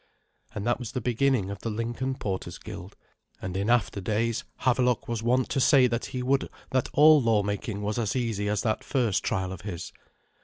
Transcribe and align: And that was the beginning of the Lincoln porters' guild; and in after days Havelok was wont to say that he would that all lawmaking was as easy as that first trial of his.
And 0.55 0.65
that 0.65 0.79
was 0.79 0.93
the 0.93 0.99
beginning 0.99 1.51
of 1.51 1.59
the 1.59 1.69
Lincoln 1.69 2.15
porters' 2.15 2.57
guild; 2.57 2.95
and 3.39 3.55
in 3.55 3.69
after 3.69 4.01
days 4.01 4.43
Havelok 4.61 5.07
was 5.07 5.21
wont 5.21 5.47
to 5.49 5.59
say 5.59 5.85
that 5.85 6.05
he 6.05 6.23
would 6.23 6.49
that 6.71 6.89
all 6.95 7.21
lawmaking 7.21 7.83
was 7.83 7.99
as 7.99 8.15
easy 8.15 8.49
as 8.49 8.63
that 8.63 8.83
first 8.83 9.23
trial 9.23 9.51
of 9.51 9.61
his. 9.61 9.93